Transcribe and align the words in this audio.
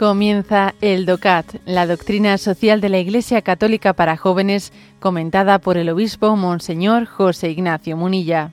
Comienza 0.00 0.74
el 0.80 1.04
DOCAT, 1.04 1.56
la 1.66 1.86
doctrina 1.86 2.38
social 2.38 2.80
de 2.80 2.88
la 2.88 2.98
Iglesia 3.00 3.42
Católica 3.42 3.92
para 3.92 4.16
jóvenes, 4.16 4.72
comentada 4.98 5.58
por 5.58 5.76
el 5.76 5.90
obispo 5.90 6.36
Monseñor 6.36 7.04
José 7.04 7.50
Ignacio 7.50 7.98
Munilla. 7.98 8.50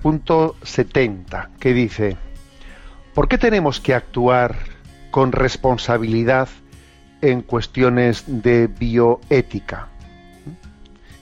Punto 0.00 0.56
70, 0.62 1.50
que 1.60 1.74
dice, 1.74 2.16
¿por 3.12 3.28
qué 3.28 3.36
tenemos 3.36 3.78
que 3.78 3.94
actuar 3.94 4.56
con 5.10 5.32
responsabilidad 5.32 6.48
en 7.22 7.40
cuestiones 7.42 8.24
de 8.26 8.66
bioética? 8.66 9.88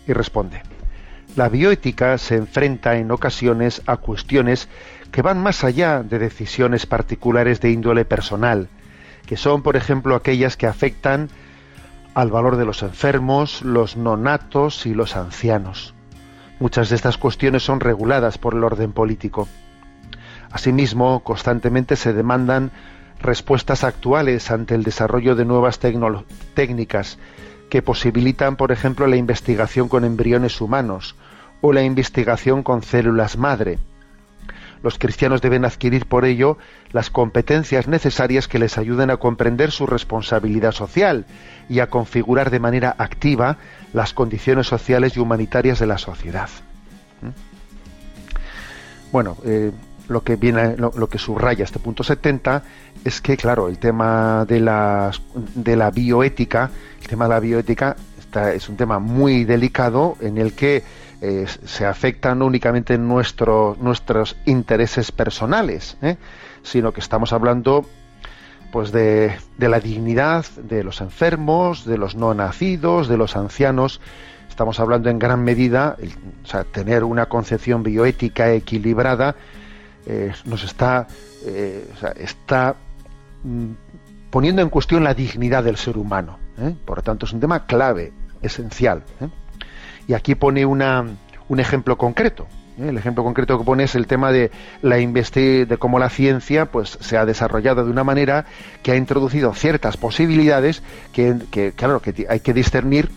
Y 0.06 0.12
responde, 0.12 0.62
la 1.36 1.48
bioética 1.48 2.18
se 2.18 2.36
enfrenta 2.36 2.96
en 2.96 3.12
ocasiones 3.12 3.82
a 3.86 3.98
cuestiones 3.98 4.68
que 5.12 5.22
van 5.22 5.40
más 5.40 5.62
allá 5.62 6.02
de 6.02 6.18
decisiones 6.18 6.86
particulares 6.86 7.60
de 7.60 7.70
índole 7.70 8.04
personal, 8.04 8.68
que 9.26 9.36
son, 9.36 9.62
por 9.62 9.76
ejemplo, 9.76 10.16
aquellas 10.16 10.56
que 10.56 10.66
afectan 10.66 11.28
al 12.14 12.30
valor 12.30 12.56
de 12.56 12.64
los 12.64 12.82
enfermos, 12.82 13.62
los 13.62 13.96
nonatos 13.96 14.86
y 14.86 14.94
los 14.94 15.16
ancianos. 15.16 15.94
Muchas 16.58 16.90
de 16.90 16.96
estas 16.96 17.16
cuestiones 17.16 17.62
son 17.62 17.80
reguladas 17.80 18.36
por 18.36 18.54
el 18.54 18.64
orden 18.64 18.92
político. 18.92 19.48
Asimismo, 20.50 21.20
constantemente 21.20 21.94
se 21.96 22.12
demandan 22.12 22.72
respuestas 23.22 23.84
actuales 23.84 24.50
ante 24.50 24.74
el 24.74 24.82
desarrollo 24.82 25.34
de 25.34 25.44
nuevas 25.44 25.78
técnicas 25.78 27.18
que 27.68 27.82
posibilitan, 27.82 28.56
por 28.56 28.72
ejemplo, 28.72 29.06
la 29.06 29.16
investigación 29.16 29.88
con 29.88 30.04
embriones 30.04 30.60
humanos 30.60 31.16
o 31.60 31.72
la 31.72 31.82
investigación 31.82 32.62
con 32.62 32.82
células 32.82 33.36
madre. 33.36 33.78
Los 34.82 34.98
cristianos 34.98 35.42
deben 35.42 35.66
adquirir 35.66 36.06
por 36.06 36.24
ello 36.24 36.56
las 36.90 37.10
competencias 37.10 37.86
necesarias 37.86 38.48
que 38.48 38.58
les 38.58 38.78
ayuden 38.78 39.10
a 39.10 39.18
comprender 39.18 39.70
su 39.70 39.86
responsabilidad 39.86 40.72
social 40.72 41.26
y 41.68 41.80
a 41.80 41.90
configurar 41.90 42.50
de 42.50 42.60
manera 42.60 42.94
activa 42.96 43.58
las 43.92 44.14
condiciones 44.14 44.66
sociales 44.66 45.16
y 45.16 45.20
humanitarias 45.20 45.78
de 45.78 45.86
la 45.86 45.98
sociedad. 45.98 46.48
¿Mm? 47.20 47.28
Bueno, 49.12 49.36
eh, 49.44 49.72
lo 50.10 50.22
que 50.22 50.36
viene, 50.36 50.76
lo, 50.76 51.08
que 51.08 51.18
subraya 51.18 51.64
este 51.64 51.78
punto 51.78 52.02
70 52.02 52.62
es 53.04 53.20
que, 53.20 53.36
claro, 53.36 53.68
el 53.68 53.78
tema 53.78 54.44
de 54.46 54.60
la, 54.60 55.12
de 55.54 55.76
la 55.76 55.90
bioética, 55.90 56.70
el 57.00 57.06
tema 57.06 57.26
de 57.26 57.30
la 57.30 57.40
bioética 57.40 57.96
es 58.54 58.68
un 58.68 58.76
tema 58.76 58.98
muy 58.98 59.44
delicado 59.44 60.16
en 60.20 60.38
el 60.38 60.52
que 60.52 60.82
eh, 61.20 61.46
se 61.64 61.86
afecta 61.86 62.34
no 62.34 62.46
únicamente 62.46 62.98
nuestro, 62.98 63.76
nuestros 63.80 64.36
intereses 64.46 65.12
personales, 65.12 65.96
¿eh? 66.02 66.16
sino 66.62 66.92
que 66.92 67.00
estamos 67.00 67.32
hablando 67.32 67.86
pues 68.72 68.92
de, 68.92 69.36
de, 69.58 69.68
la 69.68 69.80
dignidad 69.80 70.44
de 70.56 70.84
los 70.84 71.00
enfermos, 71.00 71.84
de 71.84 71.98
los 71.98 72.14
no 72.14 72.34
nacidos, 72.34 73.08
de 73.08 73.16
los 73.16 73.36
ancianos. 73.36 74.00
Estamos 74.48 74.78
hablando 74.80 75.08
en 75.10 75.18
gran 75.18 75.42
medida, 75.42 75.96
o 76.44 76.46
sea, 76.46 76.64
tener 76.64 77.02
una 77.04 77.26
concepción 77.26 77.82
bioética 77.82 78.52
equilibrada 78.52 79.34
eh, 80.06 80.32
nos 80.44 80.64
está, 80.64 81.06
eh, 81.44 81.88
está 82.16 82.76
mm, 83.42 83.70
poniendo 84.30 84.62
en 84.62 84.70
cuestión 84.70 85.04
la 85.04 85.14
dignidad 85.14 85.64
del 85.64 85.76
ser 85.76 85.98
humano. 85.98 86.38
¿eh? 86.58 86.74
Por 86.84 86.98
lo 86.98 87.02
tanto, 87.02 87.26
es 87.26 87.32
un 87.32 87.40
tema 87.40 87.66
clave, 87.66 88.12
esencial. 88.42 89.02
Y 90.06 90.14
aquí 90.14 90.34
pone 90.34 90.64
una, 90.64 91.04
un 91.48 91.60
ejemplo 91.60 91.96
concreto. 91.98 92.46
El 92.78 92.96
ejemplo 92.96 93.22
concreto 93.22 93.58
que 93.58 93.64
pone 93.64 93.84
es 93.84 93.94
el 93.94 94.06
tema 94.06 94.32
de 94.32 94.50
la 94.80 94.96
de 94.96 95.76
cómo 95.78 95.98
la 95.98 96.08
ciencia 96.08 96.66
pues 96.66 96.96
se 97.00 97.18
ha 97.18 97.26
desarrollado 97.26 97.84
de 97.84 97.90
una 97.90 98.04
manera 98.04 98.46
que 98.82 98.92
ha 98.92 98.96
introducido 98.96 99.52
ciertas 99.52 99.98
posibilidades 99.98 100.82
que, 101.12 101.36
que 101.50 101.72
claro 101.72 102.00
que 102.00 102.26
hay 102.30 102.40
que 102.40 102.54
discernir 102.54 103.10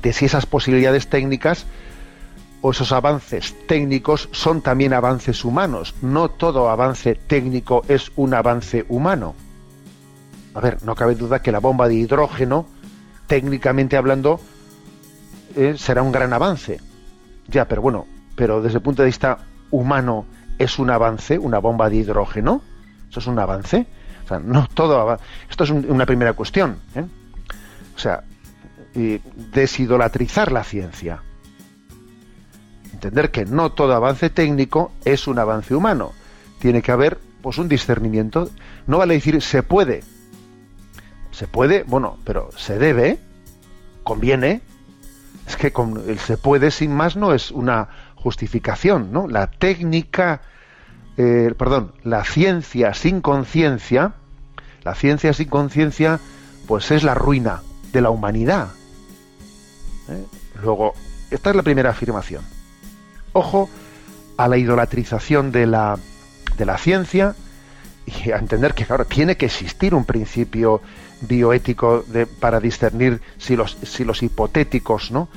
de 0.00 0.12
si 0.12 0.26
esas 0.26 0.46
posibilidades 0.46 1.08
técnicas 1.08 1.66
o 2.60 2.70
esos 2.72 2.92
avances 2.92 3.54
técnicos 3.66 4.28
son 4.32 4.62
también 4.62 4.92
avances 4.92 5.44
humanos. 5.44 5.94
No 6.02 6.28
todo 6.28 6.68
avance 6.70 7.14
técnico 7.14 7.82
es 7.88 8.10
un 8.16 8.34
avance 8.34 8.84
humano. 8.88 9.34
A 10.54 10.60
ver, 10.60 10.82
no 10.82 10.94
cabe 10.94 11.14
duda 11.14 11.40
que 11.40 11.52
la 11.52 11.60
bomba 11.60 11.88
de 11.88 11.94
hidrógeno, 11.94 12.66
técnicamente 13.26 13.96
hablando, 13.96 14.40
eh, 15.54 15.74
será 15.76 16.02
un 16.02 16.12
gran 16.12 16.32
avance. 16.32 16.80
Ya, 17.46 17.66
pero 17.66 17.82
bueno, 17.82 18.06
pero 18.34 18.60
desde 18.60 18.78
el 18.78 18.82
punto 18.82 19.02
de 19.02 19.06
vista 19.06 19.38
humano, 19.70 20.26
¿es 20.58 20.78
un 20.78 20.90
avance 20.90 21.38
una 21.38 21.58
bomba 21.58 21.88
de 21.88 21.96
hidrógeno? 21.96 22.62
¿Eso 23.08 23.20
es 23.20 23.26
un 23.26 23.38
avance? 23.38 23.86
O 24.24 24.28
sea, 24.28 24.38
no 24.40 24.66
todo 24.74 25.16
Esto 25.48 25.64
es 25.64 25.70
una 25.70 26.04
primera 26.04 26.32
cuestión. 26.32 26.78
¿eh? 26.94 27.04
O 27.96 27.98
sea, 27.98 28.24
desidolatrizar 29.52 30.50
la 30.50 30.64
ciencia 30.64 31.22
entender 32.98 33.30
que 33.30 33.44
no 33.44 33.70
todo 33.70 33.94
avance 33.94 34.28
técnico 34.28 34.90
es 35.04 35.28
un 35.28 35.38
avance 35.38 35.72
humano. 35.72 36.12
Tiene 36.58 36.82
que 36.82 36.90
haber 36.90 37.18
pues 37.40 37.56
un 37.58 37.68
discernimiento. 37.68 38.50
No 38.88 38.98
vale 38.98 39.14
decir 39.14 39.40
se 39.40 39.62
puede. 39.62 40.02
Se 41.30 41.46
puede, 41.46 41.84
bueno, 41.84 42.18
pero 42.24 42.50
se 42.56 42.76
debe, 42.76 43.20
conviene. 44.02 44.62
Es 45.46 45.56
que 45.56 45.72
el 46.08 46.18
se 46.18 46.36
puede 46.36 46.72
sin 46.72 46.92
más 46.92 47.14
no 47.14 47.32
es 47.32 47.52
una 47.52 47.88
justificación, 48.16 49.12
¿no? 49.12 49.28
La 49.28 49.48
técnica, 49.48 50.42
eh, 51.16 51.54
perdón, 51.56 51.92
la 52.02 52.24
ciencia 52.24 52.94
sin 52.94 53.20
conciencia, 53.20 54.14
la 54.82 54.96
ciencia 54.96 55.32
sin 55.32 55.48
conciencia, 55.48 56.18
pues 56.66 56.90
es 56.90 57.04
la 57.04 57.14
ruina 57.14 57.62
de 57.92 58.00
la 58.00 58.10
humanidad. 58.10 58.70
¿eh? 60.08 60.24
Luego, 60.60 60.94
esta 61.30 61.50
es 61.50 61.56
la 61.56 61.62
primera 61.62 61.90
afirmación. 61.90 62.57
Ojo 63.32 63.68
a 64.36 64.48
la 64.48 64.56
idolatrización 64.56 65.52
de 65.52 65.66
la, 65.66 65.98
de 66.56 66.64
la 66.64 66.78
ciencia 66.78 67.34
y 68.06 68.30
a 68.30 68.38
entender 68.38 68.74
que, 68.74 68.86
claro, 68.86 69.04
tiene 69.04 69.36
que 69.36 69.46
existir 69.46 69.94
un 69.94 70.04
principio 70.04 70.80
bioético 71.20 72.04
de, 72.06 72.26
para 72.26 72.60
discernir 72.60 73.20
si 73.36 73.56
los, 73.56 73.76
si 73.82 74.04
los 74.04 74.22
hipotéticos 74.22 75.10
¿no? 75.10 75.28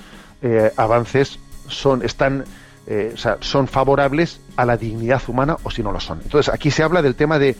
Eh, 0.42 0.72
avances 0.78 1.40
son, 1.68 2.04
están, 2.04 2.46
eh, 2.88 3.16
son 3.40 3.68
favorables 3.68 4.40
a 4.56 4.66
la 4.66 4.78
dignidad 4.78 5.22
humana 5.28 5.58
o 5.64 5.72
si 5.72 5.84
no 5.84 5.92
lo 5.92 6.00
son. 6.00 6.22
Entonces, 6.24 6.54
aquí 6.54 6.72
se 6.72 6.84
habla 6.84 7.02
del 7.02 7.16
tema 7.16 7.40
de 7.40 7.56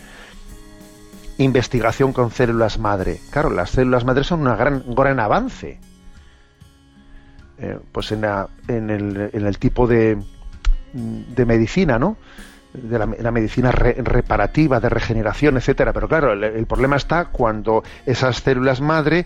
investigación 1.38 2.14
con 2.14 2.32
células 2.32 2.78
madre. 2.78 3.20
Claro, 3.32 3.50
las 3.50 3.72
células 3.72 4.06
madre 4.06 4.24
son 4.24 4.42
una 4.42 4.56
gran, 4.56 4.84
un 4.86 4.96
gran 4.96 5.20
avance 5.20 5.80
eh, 7.62 7.78
pues 7.92 8.12
en, 8.12 8.24
el, 8.26 9.30
en, 9.34 9.46
el, 9.46 9.58
tipo 9.60 9.86
de, 9.86 10.18
medicina, 11.46 12.00
¿no? 12.00 12.18
de 12.74 12.98
la, 12.98 13.32
medicina 13.32 13.72
reparativa, 13.72 14.80
de 14.80 14.90
regeneración, 14.90 15.58
etcétera. 15.58 15.94
Pero 15.94 16.08
claro, 16.08 16.34
el, 16.34 16.66
problema 16.66 16.96
está 16.96 17.26
cuando 17.26 17.84
esas 18.08 18.38
células 18.38 18.82
madre 18.82 19.26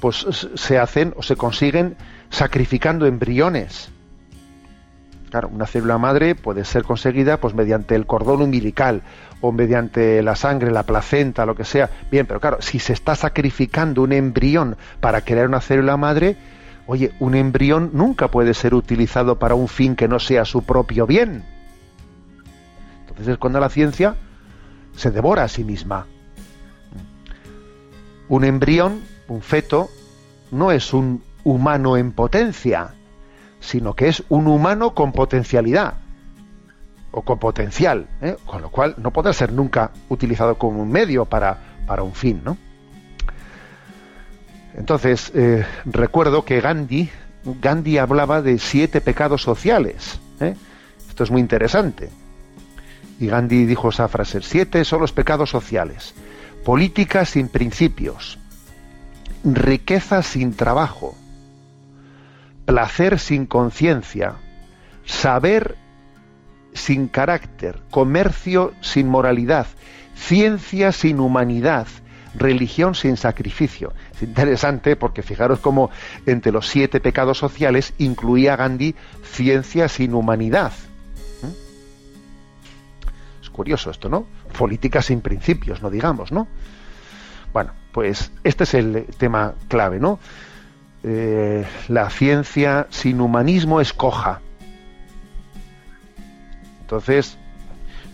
pues 0.00 0.26
se 0.54 0.78
hacen 0.78 1.12
o 1.16 1.22
se 1.22 1.36
consiguen 1.36 1.96
sacrificando 2.30 3.04
embriones. 3.04 3.90
Claro, 5.30 5.48
una 5.48 5.66
célula 5.66 5.98
madre 5.98 6.34
puede 6.34 6.64
ser 6.64 6.84
conseguida 6.84 7.38
pues 7.38 7.52
mediante 7.54 7.96
el 7.96 8.06
cordón 8.06 8.40
umbilical 8.40 9.02
o 9.42 9.52
mediante 9.52 10.22
la 10.22 10.36
sangre, 10.36 10.70
la 10.70 10.84
placenta, 10.84 11.44
lo 11.44 11.54
que 11.54 11.64
sea. 11.64 11.90
Bien, 12.10 12.24
pero 12.24 12.40
claro, 12.40 12.62
si 12.62 12.78
se 12.78 12.94
está 12.94 13.14
sacrificando 13.14 14.00
un 14.00 14.12
embrión 14.12 14.78
para 15.00 15.20
crear 15.20 15.48
una 15.48 15.60
célula 15.60 15.98
madre, 15.98 16.36
Oye, 16.86 17.12
un 17.18 17.34
embrión 17.34 17.90
nunca 17.94 18.28
puede 18.28 18.52
ser 18.54 18.74
utilizado 18.74 19.38
para 19.38 19.54
un 19.54 19.68
fin 19.68 19.96
que 19.96 20.08
no 20.08 20.18
sea 20.18 20.44
su 20.44 20.62
propio 20.62 21.06
bien. 21.06 21.44
Entonces 23.00 23.28
es 23.28 23.38
cuando 23.38 23.60
la 23.60 23.70
ciencia 23.70 24.16
se 24.94 25.10
devora 25.10 25.44
a 25.44 25.48
sí 25.48 25.64
misma. 25.64 26.06
Un 28.28 28.44
embrión, 28.44 29.00
un 29.28 29.40
feto, 29.40 29.88
no 30.50 30.72
es 30.72 30.92
un 30.92 31.22
humano 31.42 31.96
en 31.96 32.12
potencia, 32.12 32.94
sino 33.60 33.94
que 33.94 34.08
es 34.08 34.22
un 34.28 34.46
humano 34.46 34.94
con 34.94 35.12
potencialidad 35.12 35.94
o 37.12 37.22
con 37.22 37.38
potencial, 37.38 38.08
¿eh? 38.20 38.36
con 38.44 38.60
lo 38.60 38.70
cual 38.70 38.94
no 38.98 39.12
podrá 39.12 39.32
ser 39.32 39.52
nunca 39.52 39.92
utilizado 40.08 40.58
como 40.58 40.82
un 40.82 40.90
medio 40.90 41.24
para, 41.24 41.58
para 41.86 42.02
un 42.02 42.12
fin, 42.12 42.42
¿no? 42.44 42.56
Entonces, 44.76 45.30
eh, 45.34 45.64
recuerdo 45.84 46.44
que 46.44 46.60
Gandhi, 46.60 47.10
Gandhi 47.44 47.98
hablaba 47.98 48.42
de 48.42 48.58
siete 48.58 49.00
pecados 49.00 49.42
sociales. 49.42 50.18
¿eh? 50.40 50.54
Esto 51.08 51.24
es 51.24 51.30
muy 51.30 51.40
interesante. 51.40 52.10
Y 53.20 53.28
Gandhi 53.28 53.66
dijo 53.66 53.90
esa 53.90 54.08
frase, 54.08 54.40
siete 54.42 54.84
son 54.84 55.00
los 55.00 55.12
pecados 55.12 55.50
sociales. 55.50 56.14
Política 56.64 57.24
sin 57.24 57.48
principios, 57.48 58.38
riqueza 59.44 60.22
sin 60.22 60.54
trabajo, 60.54 61.14
placer 62.64 63.18
sin 63.18 63.46
conciencia, 63.46 64.36
saber 65.04 65.76
sin 66.72 67.06
carácter, 67.06 67.80
comercio 67.90 68.72
sin 68.80 69.08
moralidad, 69.08 69.66
ciencia 70.16 70.90
sin 70.90 71.20
humanidad, 71.20 71.86
religión 72.34 72.94
sin 72.94 73.16
sacrificio. 73.16 73.92
Es 74.16 74.22
interesante 74.22 74.96
porque 74.96 75.22
fijaros 75.22 75.60
cómo 75.60 75.90
entre 76.26 76.52
los 76.52 76.68
siete 76.68 77.00
pecados 77.00 77.38
sociales 77.38 77.94
incluía 77.98 78.56
Gandhi 78.56 78.94
ciencia 79.22 79.88
sin 79.88 80.14
humanidad. 80.14 80.72
¿Mm? 81.42 83.42
Es 83.42 83.50
curioso 83.50 83.90
esto, 83.90 84.08
¿no? 84.08 84.26
Política 84.56 85.02
sin 85.02 85.20
principios, 85.20 85.82
no 85.82 85.90
digamos, 85.90 86.30
¿no? 86.30 86.46
Bueno, 87.52 87.72
pues 87.92 88.30
este 88.44 88.64
es 88.64 88.74
el 88.74 89.06
tema 89.16 89.54
clave, 89.68 89.98
¿no? 89.98 90.18
Eh, 91.02 91.66
la 91.88 92.08
ciencia 92.10 92.86
sin 92.90 93.20
humanismo 93.20 93.80
es 93.80 93.92
coja. 93.92 94.40
Entonces, 96.80 97.36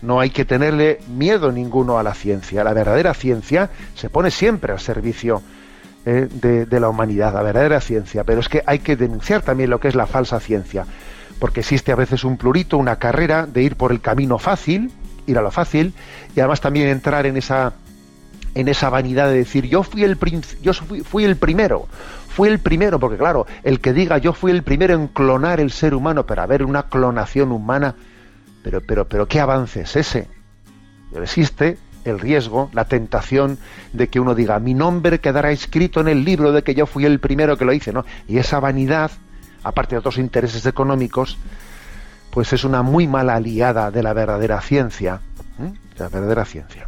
no 0.01 0.19
hay 0.19 0.31
que 0.31 0.45
tenerle 0.45 0.99
miedo 1.07 1.51
ninguno 1.51 1.99
a 1.99 2.03
la 2.03 2.13
ciencia. 2.13 2.63
La 2.63 2.73
verdadera 2.73 3.13
ciencia 3.13 3.69
se 3.95 4.09
pone 4.09 4.31
siempre 4.31 4.73
al 4.73 4.79
servicio 4.79 5.41
eh, 6.05 6.27
de, 6.31 6.79
la 6.79 6.89
humanidad, 6.89 7.33
la 7.33 7.41
verdadera 7.41 7.81
ciencia. 7.81 8.23
Pero 8.23 8.39
es 8.39 8.49
que 8.49 8.63
hay 8.65 8.79
que 8.79 8.95
denunciar 8.95 9.41
también 9.41 9.69
lo 9.69 9.79
que 9.79 9.87
es 9.87 9.95
la 9.95 10.07
falsa 10.07 10.39
ciencia. 10.39 10.85
Porque 11.39 11.61
existe 11.61 11.91
a 11.91 11.95
veces 11.95 12.23
un 12.23 12.37
plurito, 12.37 12.77
una 12.77 12.97
carrera 12.97 13.45
de 13.45 13.63
ir 13.63 13.75
por 13.75 13.91
el 13.91 14.01
camino 14.01 14.37
fácil, 14.37 14.91
ir 15.27 15.37
a 15.37 15.41
lo 15.41 15.51
fácil, 15.51 15.93
y 16.35 16.39
además 16.39 16.61
también 16.61 16.87
entrar 16.87 17.25
en 17.25 17.37
esa 17.37 17.73
en 18.53 18.67
esa 18.67 18.89
vanidad 18.89 19.29
de 19.29 19.37
decir 19.37 19.65
yo 19.65 19.81
fui 19.81 20.03
el 20.03 20.17
yo 20.61 20.73
fui 20.73 21.23
el 21.23 21.37
primero 21.37 21.87
fui 22.27 22.49
el 22.49 22.59
primero 22.59 22.99
porque 22.99 23.15
claro 23.15 23.47
el 23.63 23.79
que 23.79 23.93
diga 23.93 24.17
yo 24.17 24.33
fui 24.33 24.51
el 24.51 24.61
primero 24.61 24.93
en 24.93 25.07
clonar 25.07 25.61
el 25.61 25.71
ser 25.71 25.93
humano 25.93 26.25
pero 26.25 26.41
haber 26.41 26.65
una 26.65 26.83
clonación 26.83 27.53
humana 27.53 27.95
pero, 28.63 28.81
pero, 28.81 29.07
pero 29.07 29.27
¿qué 29.27 29.39
avance 29.39 29.81
es 29.81 29.95
ese? 29.95 30.27
Existe 31.15 31.77
el 32.05 32.19
riesgo, 32.19 32.69
la 32.73 32.85
tentación 32.85 33.57
de 33.93 34.07
que 34.07 34.19
uno 34.19 34.35
diga, 34.35 34.59
mi 34.59 34.73
nombre 34.73 35.19
quedará 35.19 35.51
escrito 35.51 35.99
en 36.01 36.07
el 36.07 36.23
libro 36.23 36.51
de 36.51 36.63
que 36.63 36.75
yo 36.75 36.85
fui 36.85 37.05
el 37.05 37.19
primero 37.19 37.57
que 37.57 37.65
lo 37.65 37.73
hice, 37.73 37.93
¿no? 37.93 38.05
Y 38.27 38.37
esa 38.37 38.59
vanidad, 38.59 39.11
aparte 39.63 39.95
de 39.95 39.99
otros 39.99 40.17
intereses 40.17 40.65
económicos, 40.65 41.37
pues 42.31 42.53
es 42.53 42.63
una 42.63 42.81
muy 42.81 43.07
mala 43.07 43.35
aliada 43.35 43.91
de 43.91 44.03
la 44.03 44.13
verdadera 44.13 44.61
ciencia, 44.61 45.19
de 45.57 45.99
la 45.99 46.09
verdadera 46.09 46.45
ciencia. 46.45 46.87